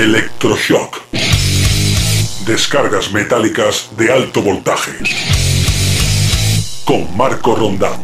[0.00, 0.96] Electroshock.
[2.46, 4.92] Descargas metálicas de alto voltaje.
[6.86, 8.02] Con Marco Rondán.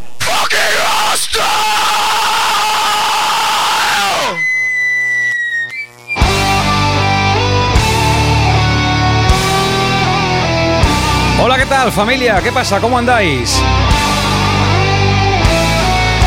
[11.40, 12.42] Hola, ¿qué tal familia?
[12.42, 12.78] ¿Qué pasa?
[12.78, 13.58] ¿Cómo andáis?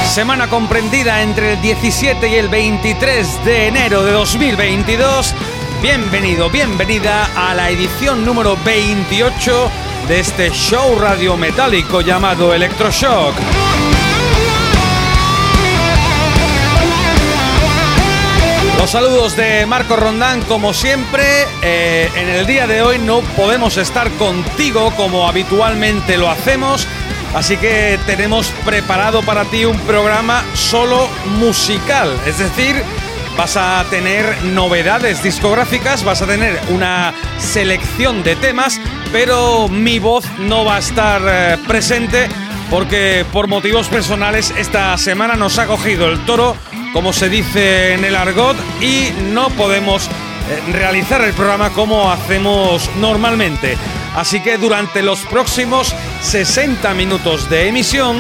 [0.09, 5.36] Semana comprendida entre el 17 y el 23 de enero de 2022.
[5.81, 9.71] Bienvenido, bienvenida a la edición número 28
[10.09, 13.33] de este show radio metálico llamado Electroshock.
[18.77, 21.23] Los saludos de Marco Rondán, como siempre.
[21.61, 26.89] Eh, en el día de hoy no podemos estar contigo como habitualmente lo hacemos,
[27.33, 31.07] así que tenemos preparado para ti un programa solo
[31.38, 32.83] musical, es decir,
[33.39, 38.81] vas a tener novedades discográficas, vas a tener una selección de temas,
[39.14, 42.27] pero mi voz no va a estar eh, presente
[42.69, 46.58] porque por motivos personales esta semana nos ha cogido el toro
[46.91, 52.89] como se dice en el argot, y no podemos eh, realizar el programa como hacemos
[52.99, 53.77] normalmente.
[54.17, 58.17] Así que durante los próximos 60 minutos de emisión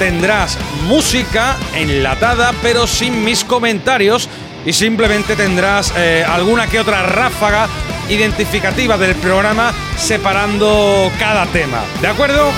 [0.00, 4.28] tendrás música enlatada pero sin mis comentarios
[4.66, 7.68] y simplemente tendrás eh, alguna que otra ráfaga
[8.08, 11.82] identificativa del programa separando cada tema.
[12.02, 12.50] ¿De acuerdo?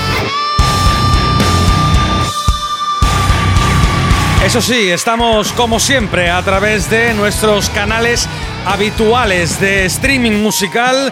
[4.44, 8.26] Eso sí, estamos como siempre a través de nuestros canales
[8.64, 11.10] habituales de streaming musical,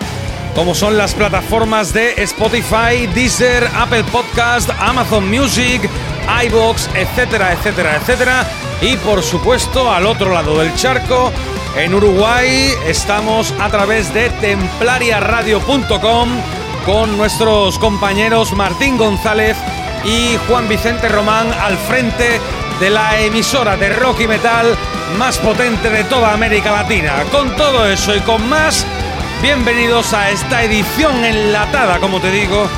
[0.57, 5.83] como son las plataformas de Spotify, Deezer, Apple Podcast, Amazon Music,
[6.47, 8.47] iBox, etcétera, etcétera, etcétera.
[8.81, 11.31] Y por supuesto, al otro lado del charco,
[11.77, 16.29] en Uruguay, estamos a través de templariaradio.com
[16.87, 19.59] con nuestros compañeros Martín González
[20.07, 22.41] y Juan Vicente Román al frente
[22.81, 24.75] de la emisora de rock y metal
[25.19, 27.25] más potente de toda América Latina.
[27.31, 28.87] Con todo eso y con más,
[29.43, 32.69] bienvenidos a esta edición enlatada, como te digo,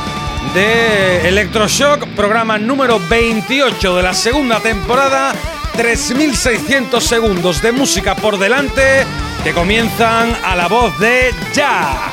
[0.55, 5.35] de Electroshock, programa número 28 de la segunda temporada.
[5.77, 9.05] 3.600 segundos de música por delante
[9.45, 12.11] que comienzan a la voz de Ya.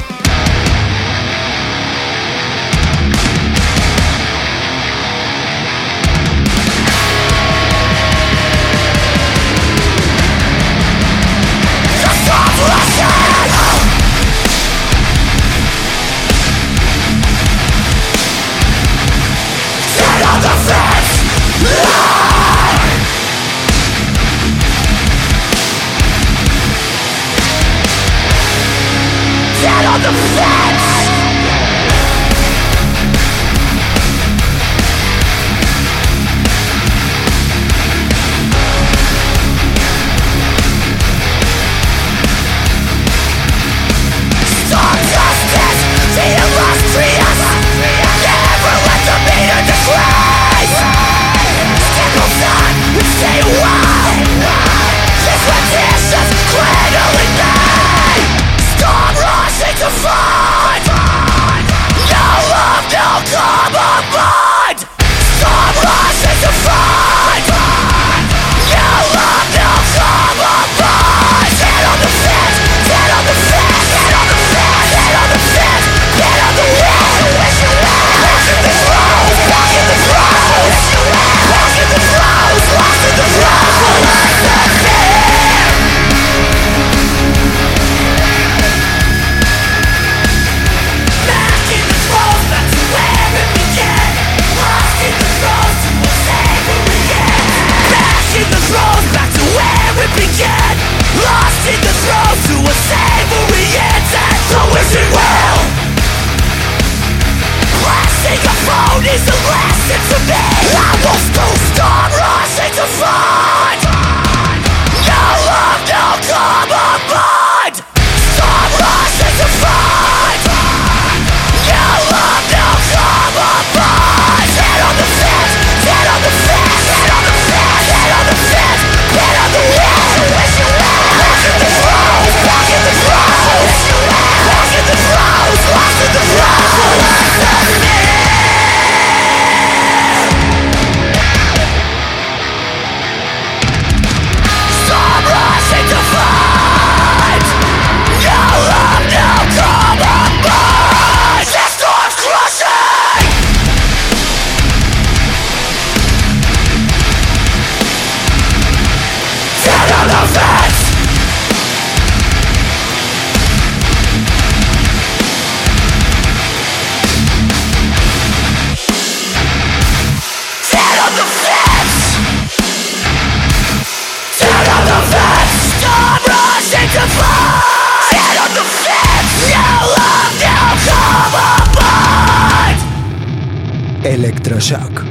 [184.15, 185.03] Electroshock.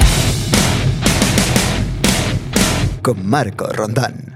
[3.03, 4.35] Con Marco Rondán.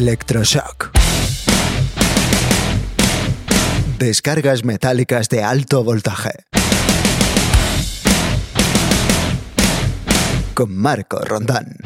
[0.06, 0.90] Electroshock.
[3.98, 6.44] Descargas metálicas de alto voltaje.
[10.54, 11.78] Con Marco Rondán.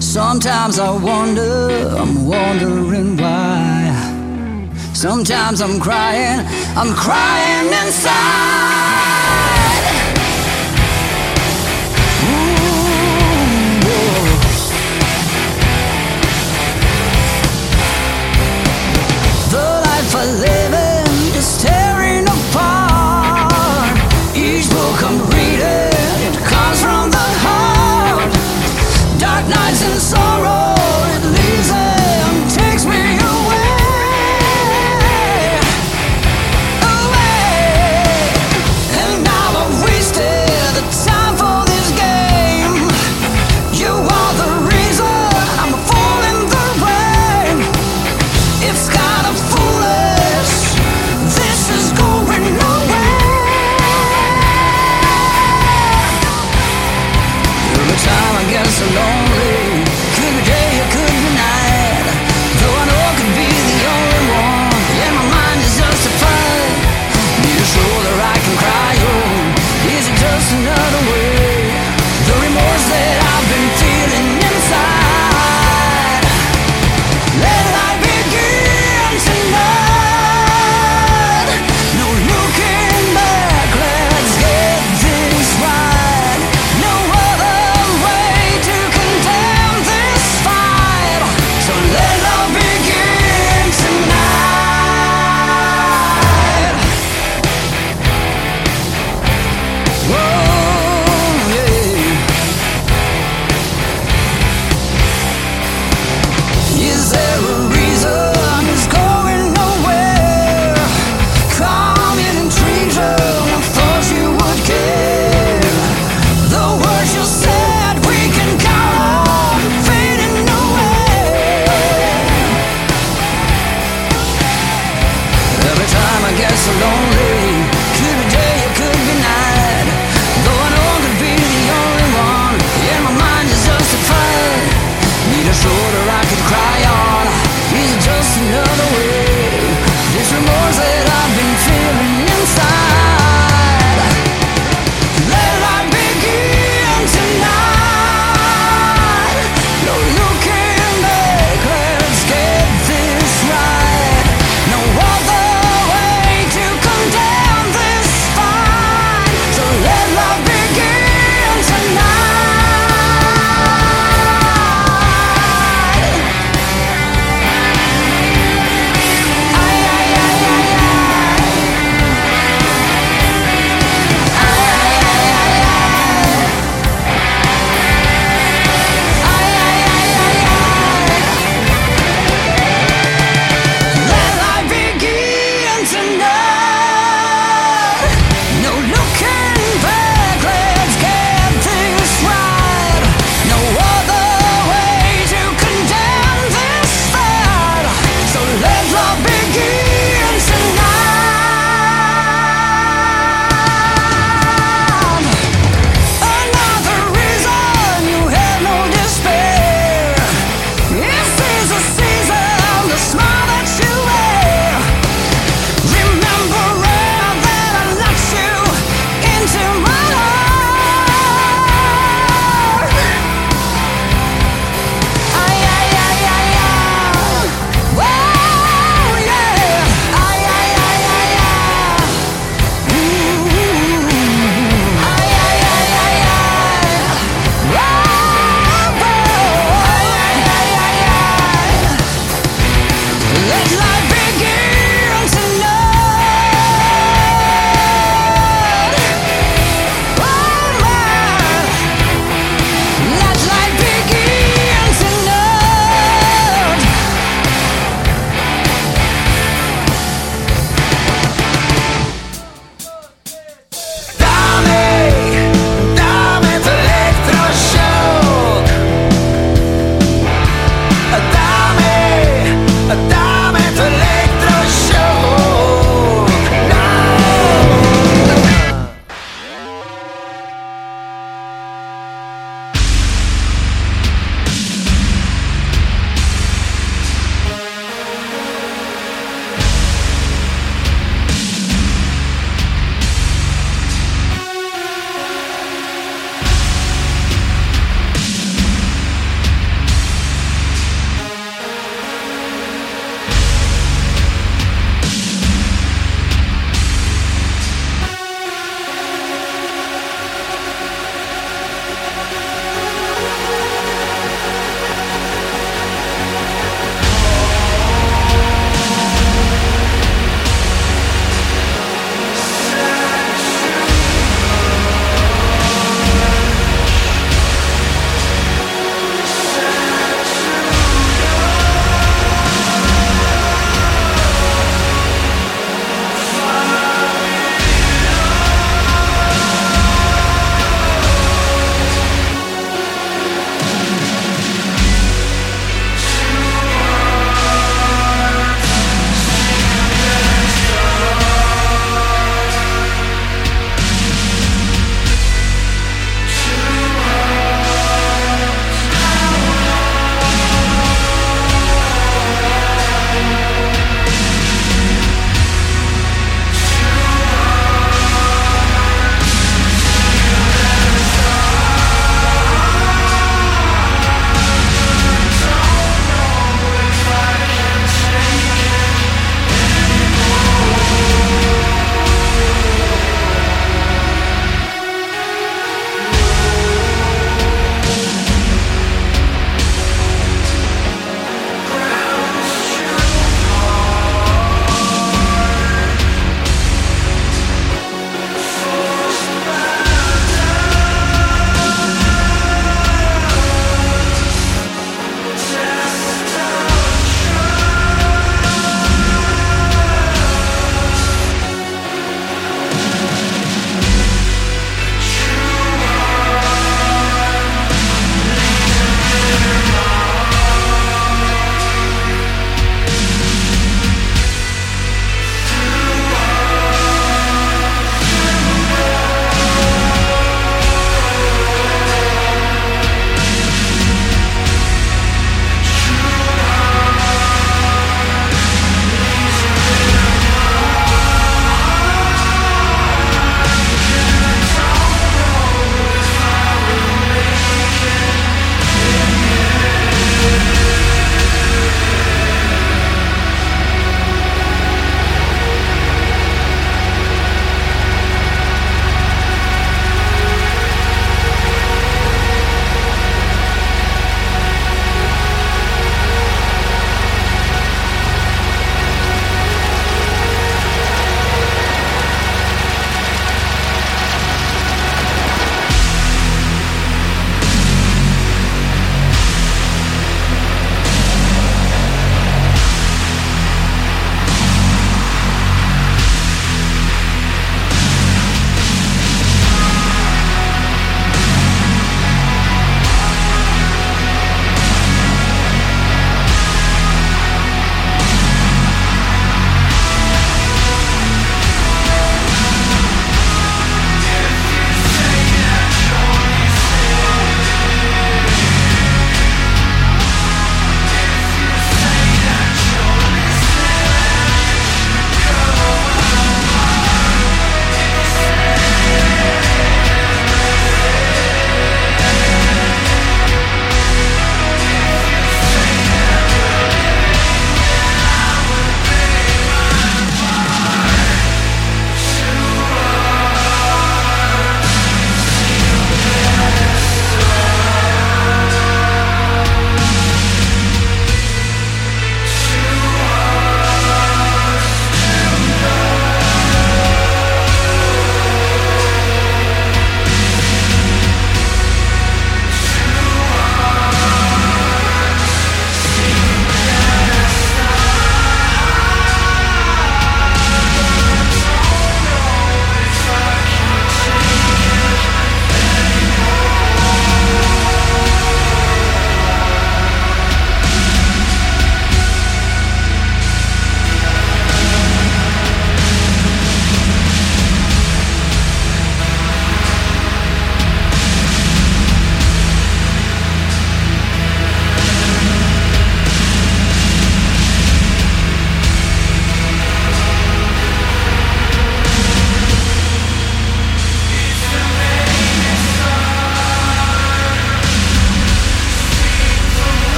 [0.00, 3.75] Sometimes I wonder, I'm wondering why.
[4.96, 6.40] Sometimes I'm crying,
[6.74, 8.95] I'm crying inside.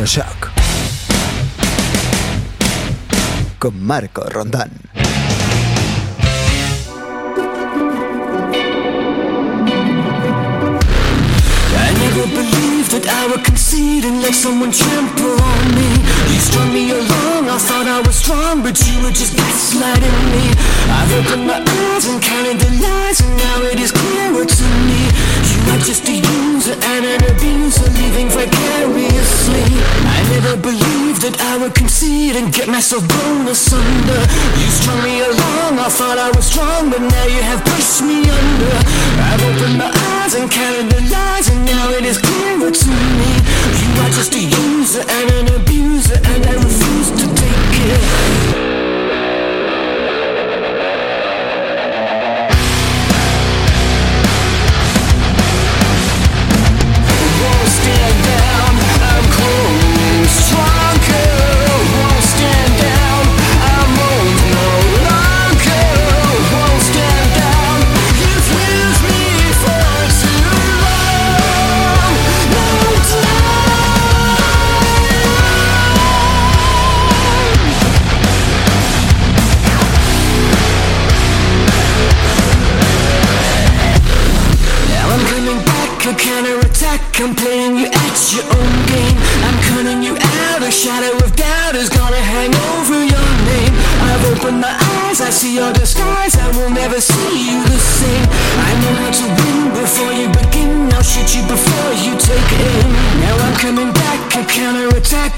[0.00, 0.50] Electroshock.
[3.58, 4.70] Con Marco Rondán.
[11.76, 15.88] I never believed that I would concede and let someone trample on me.
[16.32, 20.56] You strung me along, I thought I was strong, but you were just gaslighting me.
[20.88, 22.22] I've opened my eyes and
[31.60, 34.20] would concede and get myself blown asunder.
[34.56, 38.24] You strung me along, I thought I was strong, but now you have pushed me
[38.24, 38.76] under.
[39.28, 43.32] I've opened my eyes and counted the lies, and now it is clearer to me.
[43.76, 48.29] You are just a user and an abuser, and I refuse to take it.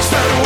[0.00, 0.45] stay away.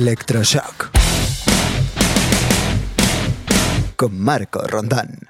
[0.00, 0.92] Electroshock.
[3.96, 5.29] Con Marco Rondán.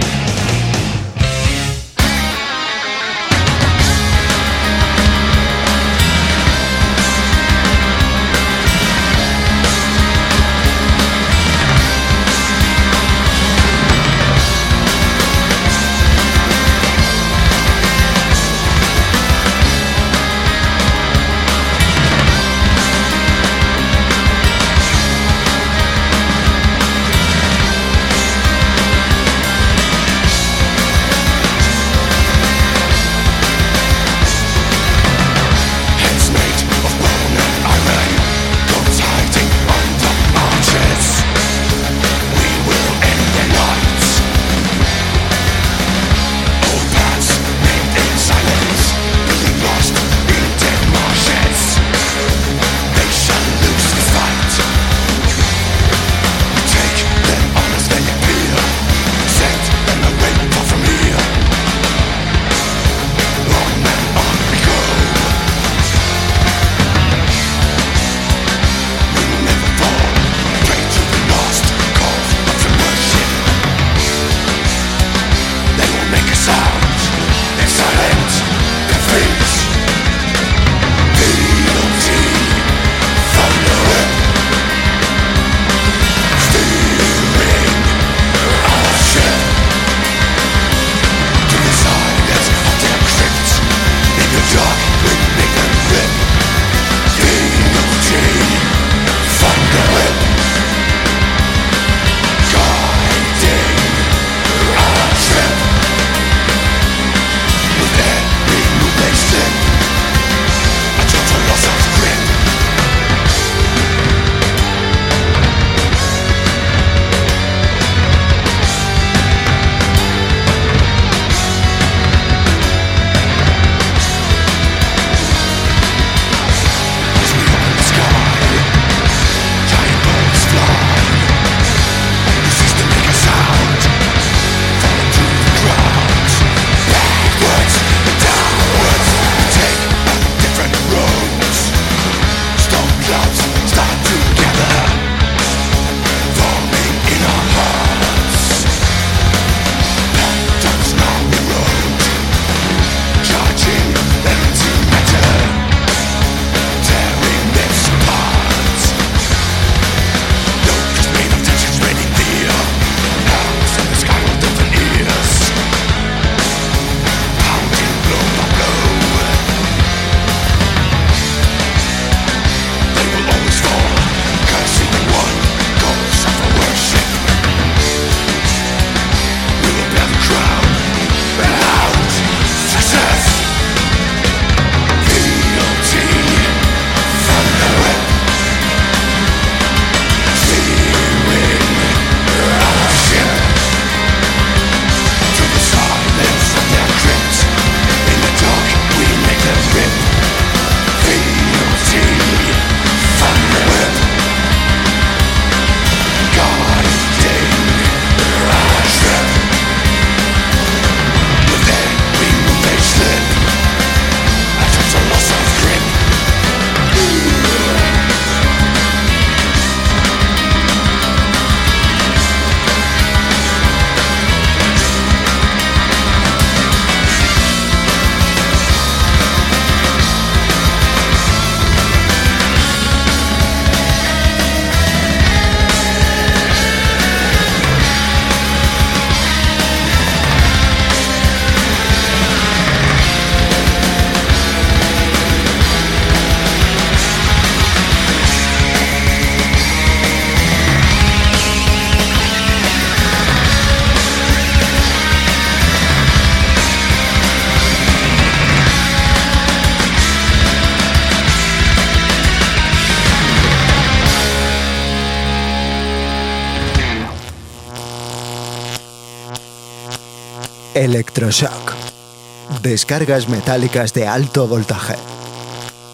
[272.71, 274.95] Descargas metálicas de alto voltaje.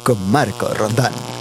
[0.03, 1.36] Con Marco Rondán.